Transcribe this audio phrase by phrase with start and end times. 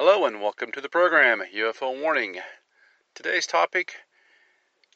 [0.00, 2.38] Hello and welcome to the program UFO Warning.
[3.16, 3.96] Today's topic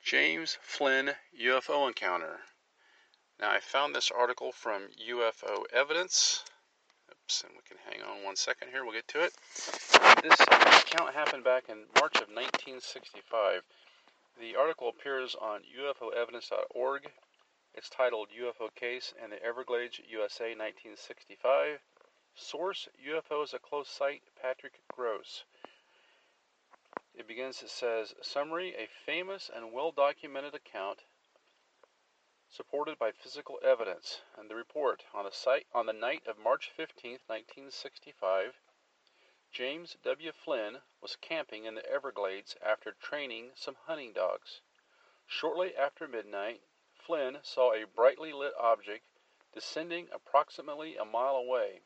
[0.01, 1.11] James Flynn
[1.43, 2.39] UFO encounter.
[3.41, 6.45] Now, I found this article from UFO Evidence.
[7.11, 9.33] Oops, and we can hang on one second here, we'll get to it.
[10.23, 13.63] This account happened back in March of 1965.
[14.39, 17.11] The article appears on UFOevidence.org.
[17.75, 21.81] It's titled UFO Case in the Everglades, USA 1965.
[22.35, 25.45] Source UFOs at Close Sight, Patrick Gross.
[27.15, 31.01] It begins, it says, Summary A famous and well documented account
[32.49, 34.23] supported by physical evidence.
[34.37, 38.61] And the report on the site on the night of March 15, 1965,
[39.51, 40.33] James W.
[40.33, 44.61] Flynn was camping in the Everglades after training some hunting dogs.
[45.27, 46.63] Shortly after midnight,
[46.95, 49.05] Flynn saw a brightly lit object
[49.53, 51.81] descending approximately a mile away.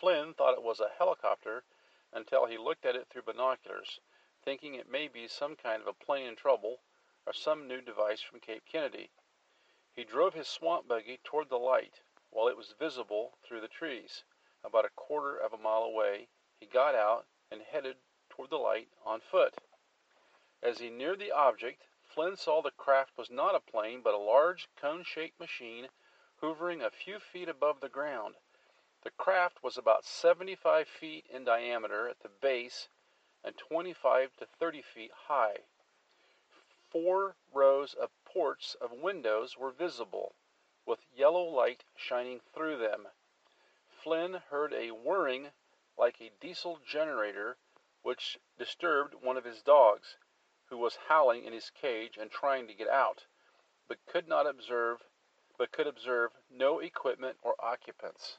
[0.00, 1.62] Flynn thought it was a helicopter
[2.10, 4.00] until he looked at it through binoculars,
[4.42, 6.80] thinking it may be some kind of a plane in trouble
[7.26, 9.10] or some new device from Cape Kennedy.
[9.92, 14.24] He drove his swamp buggy toward the light while it was visible through the trees.
[14.64, 17.98] About a quarter of a mile away, he got out and headed
[18.30, 19.54] toward the light on foot.
[20.62, 24.16] As he neared the object, Flynn saw the craft was not a plane but a
[24.16, 25.90] large cone shaped machine
[26.40, 28.36] hovering a few feet above the ground.
[29.02, 32.90] The craft was about 75 feet in diameter at the base
[33.42, 35.64] and 25 to 30 feet high.
[36.90, 40.34] Four rows of ports of windows were visible,
[40.84, 43.08] with yellow light shining through them.
[43.88, 45.52] Flynn heard a whirring
[45.96, 47.56] like a diesel generator,
[48.02, 50.18] which disturbed one of his dogs,
[50.66, 53.24] who was howling in his cage and trying to get out,
[53.88, 55.06] but could not observe
[55.56, 58.36] but could observe no equipment or occupants.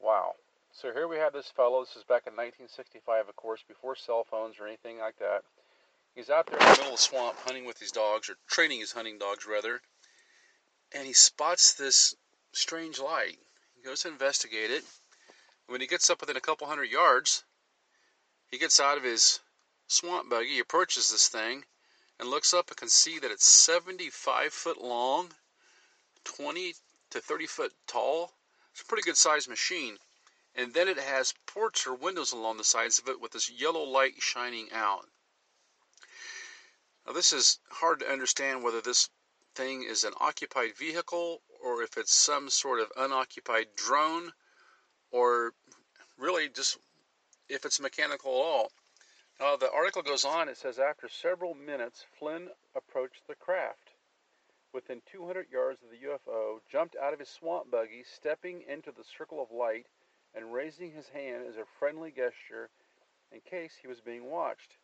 [0.00, 0.34] Wow.
[0.72, 1.80] So here we have this fellow.
[1.80, 5.42] This is back in 1965, of course, before cell phones or anything like that.
[6.14, 8.80] He's out there in the middle of the swamp hunting with his dogs, or training
[8.80, 9.80] his hunting dogs, rather.
[10.92, 12.14] And he spots this
[12.52, 13.38] strange light.
[13.74, 14.84] He goes to investigate it.
[15.66, 17.44] When he gets up within a couple hundred yards,
[18.50, 19.40] he gets out of his
[19.88, 21.64] swamp buggy, he approaches this thing,
[22.18, 25.34] and looks up and can see that it's 75 foot long,
[26.24, 26.74] 20
[27.10, 28.32] to 30 foot tall,
[28.76, 29.96] it's a pretty good sized machine.
[30.54, 33.82] And then it has ports or windows along the sides of it with this yellow
[33.82, 35.06] light shining out.
[37.06, 39.08] Now, this is hard to understand whether this
[39.54, 44.32] thing is an occupied vehicle or if it's some sort of unoccupied drone
[45.10, 45.54] or
[46.18, 46.76] really just
[47.48, 48.72] if it's mechanical at all.
[49.40, 53.85] Now, the article goes on, it says after several minutes, Flynn approached the craft
[54.72, 59.04] within 200 yards of the UFO, jumped out of his swamp buggy, stepping into the
[59.04, 59.86] circle of light
[60.34, 62.70] and raising his hand as a friendly gesture
[63.32, 64.76] in case he was being watched.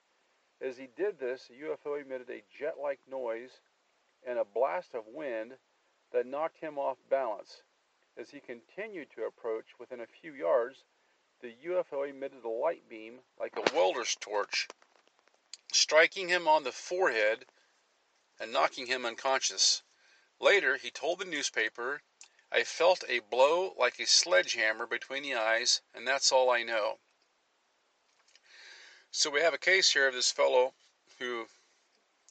[0.61, 3.61] As he did this, the UFO emitted a jet like noise
[4.27, 5.53] and a blast of wind
[6.13, 7.63] that knocked him off balance.
[8.17, 10.85] As he continued to approach within a few yards,
[11.41, 14.69] the UFO emitted a light beam like a welder's torch,
[15.73, 17.45] striking him on the forehead
[18.43, 19.83] and knocking him unconscious.
[20.41, 22.03] Later, he told the newspaper,
[22.51, 26.99] I felt a blow like a sledgehammer between the eyes, and that's all I know.
[29.13, 30.75] So we have a case here of this fellow
[31.21, 31.47] who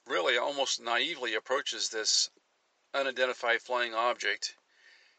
[0.05, 2.29] really almost naively approaches this
[2.93, 4.55] unidentified flying object.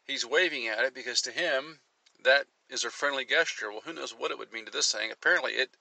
[0.03, 1.79] He's waving at it because to him
[2.19, 3.71] that is a friendly gesture.
[3.71, 5.09] Well, who knows what it would mean to this thing?
[5.09, 5.71] Apparently, it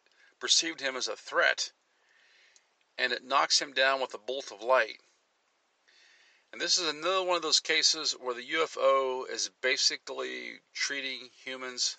[0.41, 1.73] perceived him as a threat
[2.99, 5.01] and it knocks him down with a bolt of light.
[6.53, 11.97] And this is another one of those cases where the UFO is basically treating humans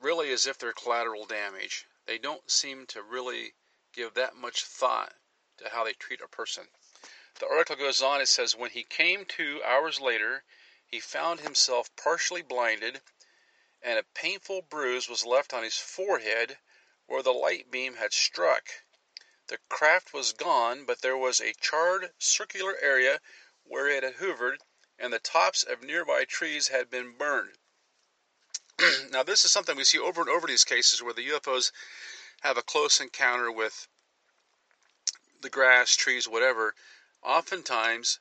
[0.00, 1.86] really as if they're collateral damage.
[2.04, 3.54] They don't seem to really
[3.92, 5.14] give that much thought
[5.56, 6.68] to how they treat a person.
[7.38, 10.44] The article goes on, it says, when he came to hours later,
[10.86, 13.00] he found himself partially blinded,
[13.82, 16.58] and a painful bruise was left on his forehead
[17.06, 18.68] where the light beam had struck.
[19.48, 23.20] The craft was gone, but there was a charred circular area
[23.62, 24.64] where it had hovered,
[24.98, 27.56] and the tops of nearby trees had been burned.
[29.10, 31.70] now, this is something we see over and over these cases where the UFOs
[32.40, 33.86] have a close encounter with
[35.40, 36.74] the grass, trees, whatever.
[37.22, 38.18] Oftentimes,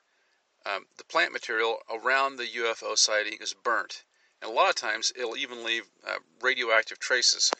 [0.65, 4.03] um, the plant material around the UFO sighting is burnt.
[4.41, 7.51] And a lot of times, it'll even leave uh, radioactive traces.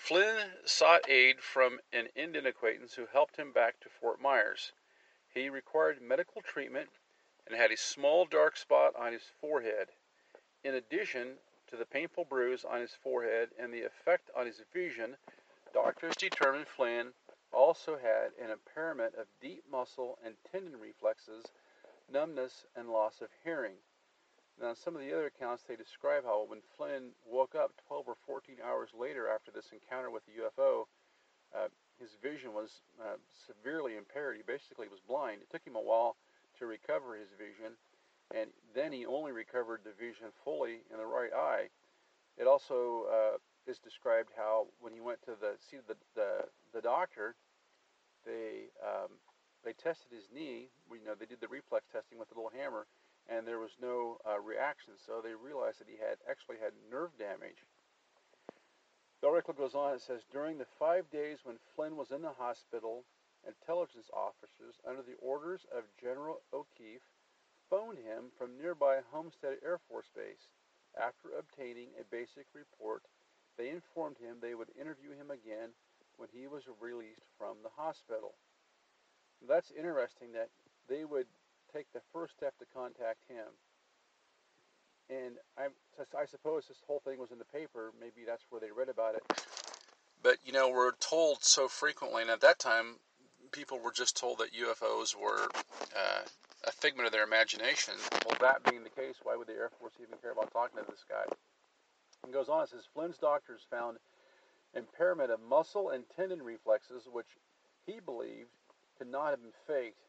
[0.00, 4.72] Flynn sought aid from an Indian acquaintance who helped him back to Fort Myers.
[5.28, 6.88] He required medical treatment
[7.46, 9.88] and had a small dark spot on his forehead.
[10.64, 15.18] In addition to the painful bruise on his forehead and the effect on his vision,
[15.74, 17.12] doctors determined Flynn
[17.52, 21.44] also had an impairment of deep muscle and tendon reflexes,
[22.08, 23.76] numbness, and loss of hearing.
[24.60, 28.16] Now, some of the other accounts, they describe how when Flynn woke up 12 or
[28.26, 30.90] 14 hours later after this encounter with the UFO,
[31.54, 31.70] uh,
[32.00, 34.36] his vision was uh, severely impaired.
[34.36, 35.42] He basically was blind.
[35.42, 36.16] It took him a while
[36.58, 37.78] to recover his vision,
[38.34, 41.70] and then he only recovered the vision fully in the right eye.
[42.36, 43.36] It also uh,
[43.70, 47.34] is described how when he went to the see the the, the doctor,
[48.26, 49.10] they um,
[49.64, 50.70] they tested his knee.
[50.90, 52.86] You know, they did the reflex testing with a little hammer,
[53.28, 54.94] and there was no uh, reaction.
[54.96, 57.68] So they realized that he had actually had nerve damage.
[59.20, 59.94] The article goes on.
[59.94, 63.04] It says during the five days when Flynn was in the hospital,
[63.46, 67.04] intelligence officers, under the orders of General O'Keefe,
[67.68, 70.48] phoned him from nearby Homestead Air Force Base.
[70.96, 73.02] After obtaining a basic report,
[73.58, 75.76] they informed him they would interview him again
[76.16, 78.34] when he was released from the hospital.
[79.46, 80.50] That's interesting that
[80.88, 81.26] they would
[81.72, 83.46] take the first step to contact him.
[85.10, 85.68] And I,
[86.16, 87.92] I suppose this whole thing was in the paper.
[87.98, 89.22] Maybe that's where they read about it.
[90.22, 92.96] But, you know, we're told so frequently, and at that time,
[93.52, 95.48] people were just told that UFOs were
[95.96, 96.22] uh,
[96.64, 97.94] a figment of their imagination.
[98.26, 100.90] Well, that being the case, why would the Air Force even care about talking to
[100.90, 101.24] this guy?
[102.24, 103.98] And goes on, it says Flynn's doctors found
[104.74, 107.38] impairment of muscle and tendon reflexes, which
[107.86, 108.50] he believed
[108.98, 110.02] could not have been faked.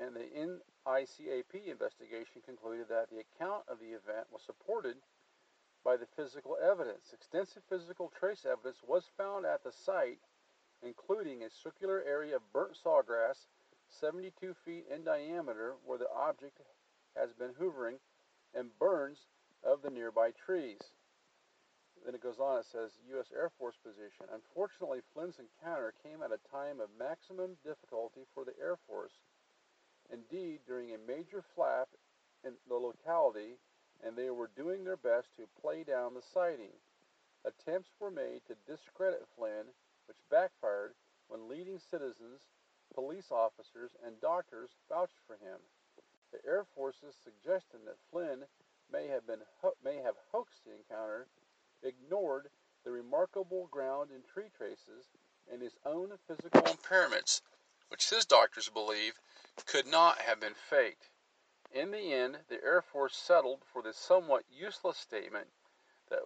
[0.00, 4.96] And the NICAP investigation concluded that the account of the event was supported
[5.84, 7.12] by the physical evidence.
[7.12, 10.20] Extensive physical trace evidence was found at the site
[10.82, 13.48] including a circular area of burnt sawgrass
[13.88, 16.60] 72 feet in diameter where the object
[17.16, 17.98] has been hoovering,
[18.54, 19.26] and burns
[19.64, 20.78] of the nearby trees.
[22.04, 23.32] Then it goes on, it says U.S.
[23.34, 24.30] Air Force position.
[24.32, 29.18] Unfortunately, Flynn's encounter came at a time of maximum difficulty for the Air Force.
[30.12, 31.88] Indeed, during a major flap
[32.44, 33.58] in the locality,
[34.02, 36.72] and they were doing their best to play down the sighting.
[37.44, 39.66] Attempts were made to discredit Flynn
[40.06, 40.94] which backfired
[41.28, 42.40] when leading citizens,
[42.94, 45.60] police officers, and doctors vouched for him.
[46.32, 48.44] The Air Force's suggestion that Flynn
[48.90, 49.40] may have been
[49.84, 51.28] may have hoaxed the encounter
[51.82, 52.48] ignored
[52.84, 55.04] the remarkable ground and tree traces
[55.52, 57.42] and his own physical impairments,
[57.88, 59.14] which his doctors believe
[59.66, 61.10] could not have been faked.
[61.72, 65.48] In the end, the Air Force settled for the somewhat useless statement
[66.08, 66.20] that,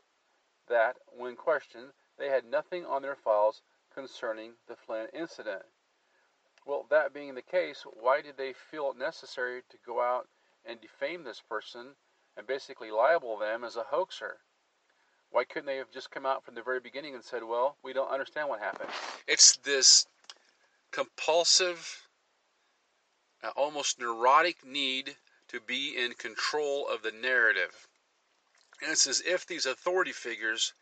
[0.68, 3.62] that when questioned, they had nothing on their files
[3.94, 5.62] concerning the Flynn incident.
[6.64, 10.28] Well, that being the case, why did they feel it necessary to go out
[10.64, 11.96] and defame this person
[12.36, 14.38] and basically libel them as a hoaxer?
[15.30, 17.92] Why couldn't they have just come out from the very beginning and said, well, we
[17.92, 18.90] don't understand what happened?
[19.26, 20.06] It's this
[20.92, 22.06] compulsive,
[23.42, 25.16] uh, almost neurotic need
[25.48, 27.88] to be in control of the narrative.
[28.80, 30.72] And it's as if these authority figures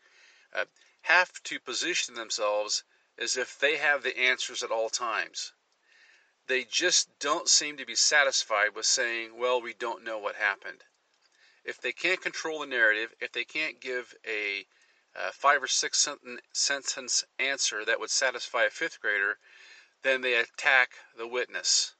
[0.53, 0.65] uh,
[1.01, 2.83] have to position themselves
[3.17, 5.53] as if they have the answers at all times.
[6.47, 10.83] They just don't seem to be satisfied with saying, well, we don't know what happened.
[11.63, 14.65] If they can't control the narrative, if they can't give a
[15.15, 16.07] uh, five or six
[16.53, 19.37] sentence answer that would satisfy a fifth grader,
[20.03, 21.95] then they attack the witness.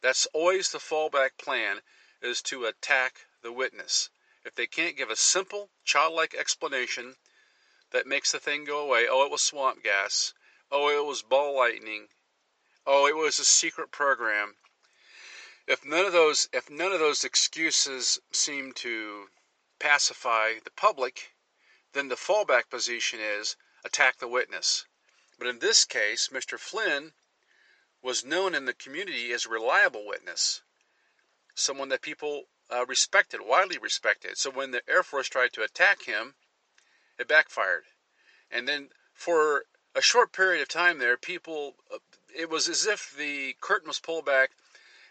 [0.00, 1.82] That's always the fallback plan
[2.20, 4.10] is to attack the witness.
[4.44, 7.16] If they can't give a simple, childlike explanation
[7.90, 10.34] that makes the thing go away, oh, it was swamp gas,
[10.74, 12.08] Oh, it was ball lightning.
[12.86, 14.56] Oh, it was a secret program.
[15.66, 19.28] If none of those if none of those excuses seem to
[19.78, 21.34] pacify the public,
[21.92, 24.86] then the fallback position is attack the witness.
[25.38, 26.58] But in this case, Mr.
[26.58, 27.12] Flynn
[28.02, 30.62] was known in the community as a reliable witness,
[31.54, 34.36] someone that people uh, respected, widely respected.
[34.36, 36.34] So when the Air Force tried to attack him,
[37.18, 37.84] it backfired.
[38.50, 41.98] And then for a short period of time there, people, uh,
[42.36, 44.50] it was as if the curtain was pulled back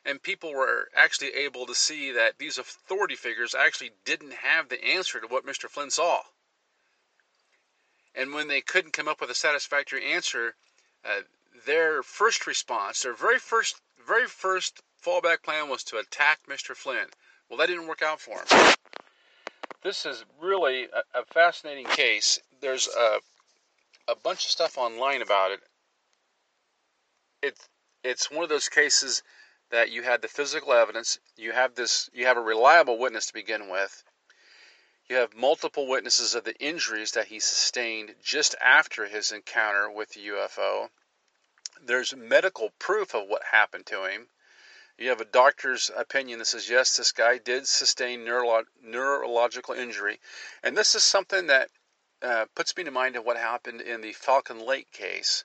[0.06, 4.84] and people were actually able to see that these authority figures actually didn't have the
[4.84, 5.70] answer to what Mr.
[5.70, 6.22] Flynn saw.
[8.16, 10.56] And when they couldn't come up with a satisfactory answer,
[11.06, 11.22] uh,
[11.66, 16.76] their first response, their very first, very first fallback plan was to attack Mr.
[16.76, 17.08] Flynn.
[17.50, 18.76] Well, that didn't work out for him.
[19.84, 22.40] This is really a, a fascinating case.
[22.62, 23.20] There's a,
[24.08, 25.60] a bunch of stuff online about it.
[27.42, 27.68] It's
[28.04, 29.22] it's one of those cases
[29.72, 33.34] that you had the physical evidence, you have this, you have a reliable witness to
[33.34, 34.04] begin with.
[35.10, 40.10] You have multiple witnesses of the injuries that he sustained just after his encounter with
[40.10, 40.90] the UFO.
[41.86, 44.28] There's medical proof of what happened to him.
[44.98, 50.20] You have a doctor's opinion that says, yes, this guy did sustain neuro- neurological injury.
[50.62, 51.70] And this is something that
[52.22, 55.44] uh, puts me to mind of what happened in the Falcon Lake case.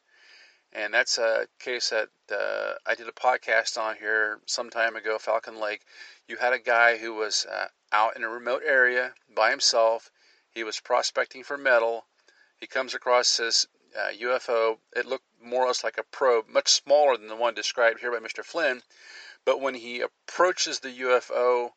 [0.73, 5.17] And that's a case that uh, I did a podcast on here some time ago,
[5.19, 5.81] Falcon Lake.
[6.29, 10.11] You had a guy who was uh, out in a remote area by himself.
[10.51, 12.05] He was prospecting for metal.
[12.59, 13.67] He comes across this
[13.97, 14.79] uh, UFO.
[14.95, 18.13] It looked more or less like a probe, much smaller than the one described here
[18.13, 18.45] by Mr.
[18.45, 18.83] Flynn.
[19.45, 21.71] But when he approaches the UFO,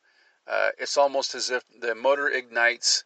[0.47, 3.03] uh, it's almost as if the motor ignites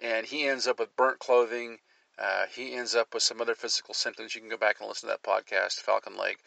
[0.00, 1.78] and he ends up with burnt clothing.
[2.18, 4.34] Uh, he ends up with some other physical symptoms.
[4.34, 6.38] You can go back and listen to that podcast, Falcon Lake.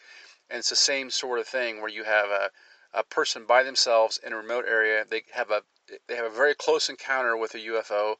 [0.50, 2.50] And it's the same sort of thing where you have a,
[2.92, 5.04] a person by themselves in a remote area.
[5.08, 5.62] They have a
[6.08, 8.16] they have a very close encounter with a UFO,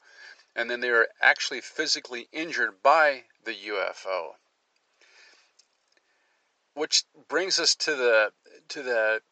[0.55, 4.35] and then they are actually physically injured by the UFO.
[6.75, 8.33] Which brings us to the
[8.69, 9.23] to the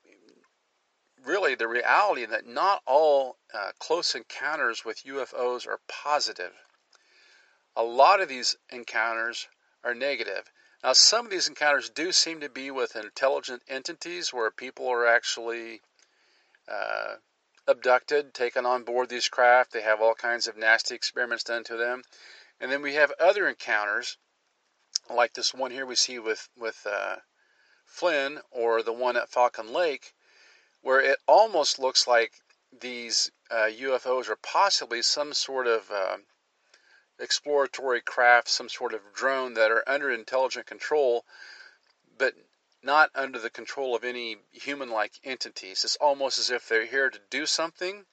[1.25, 6.52] really the reality that not all uh, close encounters with UFOs are positive.
[7.76, 9.49] A lot of these encounters
[9.85, 10.50] are negative.
[10.83, 15.07] Now, some of these encounters do seem to be with intelligent entities where people are
[15.07, 15.83] actually
[16.69, 17.17] uh,
[17.67, 19.73] abducted, taken on board these craft.
[19.73, 22.02] They have all kinds of nasty experiments done to them.
[22.61, 24.19] And then we have other encounters,
[25.09, 27.17] like this one here we see with, with uh,
[27.87, 30.14] Flynn or the one at Falcon Lake,
[30.83, 32.33] where it almost looks like
[32.73, 36.19] these uh, UFOs are possibly some sort of uh,
[37.19, 41.25] exploratory craft, some sort of drone that are under intelligent control,
[42.17, 42.35] but
[42.83, 45.85] not under the control of any human like entities.
[45.85, 48.07] It's almost as if they're here to do something,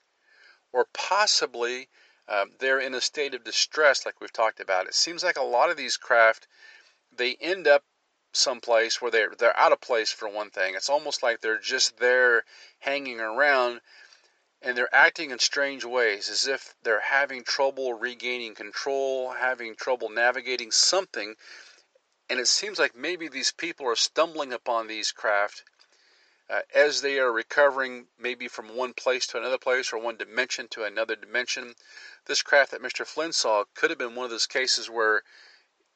[0.74, 1.90] or possibly
[2.30, 4.88] um, they're in a state of distress, like we've talked about.
[4.88, 6.48] It seems like a lot of these craft,
[7.16, 7.84] they end up
[8.34, 10.76] someplace where they're they're out of place for one thing.
[10.76, 12.44] It's almost like they're just there
[12.80, 13.82] hanging around
[14.62, 20.10] and they're acting in strange ways as if they're having trouble regaining control, having trouble
[20.10, 21.36] navigating something.
[22.30, 25.64] And it seems like maybe these people are stumbling upon these craft
[26.50, 30.68] uh, as they are recovering, maybe from one place to another place or one dimension
[30.70, 31.76] to another dimension.
[32.28, 33.08] This craft that Mr.
[33.08, 35.24] Flynn saw could have been one of those cases where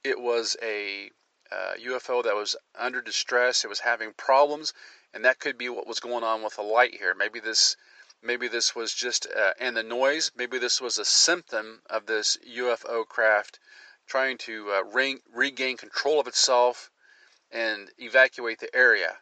[0.04, 1.12] it was a
[1.52, 4.74] uh, UFO that was under distress, it was having problems,
[5.14, 7.14] and that could be what was going on with the light here.
[7.14, 7.76] Maybe this
[8.22, 12.38] maybe this was just uh, and the noise maybe this was a symptom of this
[12.48, 13.60] ufo craft
[14.08, 16.92] trying to uh, re- regain control of itself
[17.52, 19.18] and evacuate the area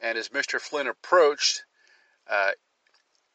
[0.00, 1.64] and as mr flynn approached
[2.28, 2.52] uh,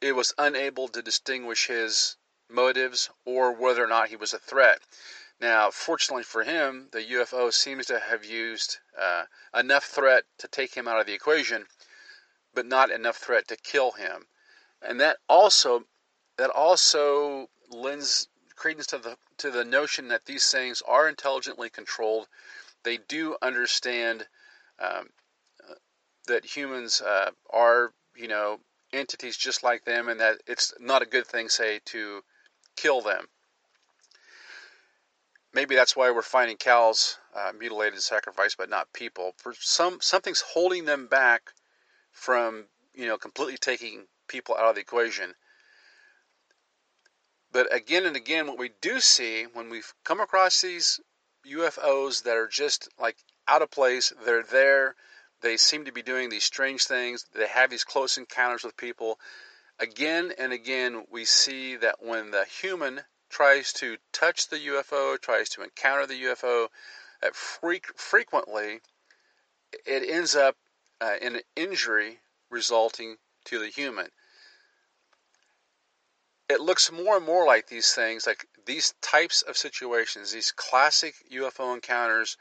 [0.02, 2.16] it was unable to distinguish his
[2.50, 4.80] motives or whether or not he was a threat
[5.42, 9.24] now fortunately for him the ufo seems to have used uh,
[9.54, 11.66] enough threat to take him out of the equation
[12.54, 14.28] but not enough threat to kill him
[14.82, 15.84] and that also
[16.38, 22.28] that also lends credence to the to the notion that these things are intelligently controlled.
[22.84, 24.28] They do understand
[24.80, 25.10] um,
[26.28, 28.60] that humans uh, are, you know,
[28.94, 32.24] entities just like them, and that it's not a good thing, say, to
[32.76, 33.28] kill them.
[35.54, 39.34] Maybe that's why we're finding cows uh, mutilated and sacrificed, but not people.
[39.38, 41.54] For some, something's holding them back
[42.12, 45.34] from, you know, completely taking people out of the equation.
[47.52, 51.00] But again and again, what we do see when we come across these
[51.50, 53.16] UFOs that are just like
[53.48, 54.96] out of place, they're there,
[55.42, 59.20] they seem to be doing these strange things, they have these close encounters with people.
[59.80, 65.50] Again and again, we see that when the human tries to touch the UFO, tries
[65.50, 66.70] to encounter the UFO,
[67.22, 68.80] that frequently
[69.86, 70.56] it ends up
[71.02, 74.08] uh, in an injury resulting to the human.
[76.48, 81.16] It looks more and more like these things, like these types of situations, these classic
[81.32, 82.38] UFO encounters,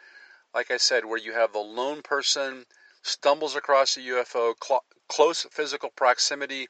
[0.55, 2.67] like I said, where you have the lone person
[3.03, 6.69] stumbles across a UFO, cl- close physical proximity,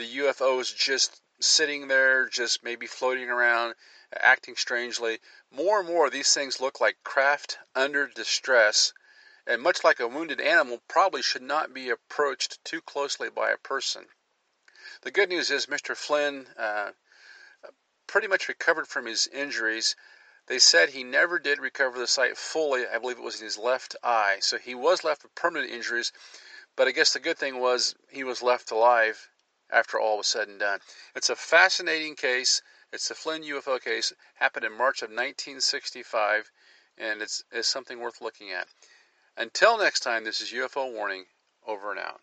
[0.00, 3.74] the UFO is just sitting there, just maybe floating around,
[4.14, 5.20] acting strangely.
[5.50, 8.94] More and more, these things look like craft under distress,
[9.46, 13.58] and much like a wounded animal, probably should not be approached too closely by a
[13.58, 14.08] person.
[15.02, 15.94] The good news is Mr.
[15.94, 16.92] Flynn uh,
[18.06, 19.96] pretty much recovered from his injuries.
[20.46, 22.88] They said he never did recover the sight fully.
[22.88, 24.38] I believe it was in his left eye.
[24.40, 26.10] So he was left with permanent injuries.
[26.74, 29.29] But I guess the good thing was he was left alive
[29.72, 30.80] after all was said and done.
[31.14, 32.62] It's a fascinating case.
[32.92, 34.12] It's the Flynn UFO case.
[34.34, 36.50] Happened in March of 1965,
[36.98, 38.66] and it's, it's something worth looking at.
[39.36, 41.24] Until next time, this is UFO Warning.
[41.66, 42.20] Over and out.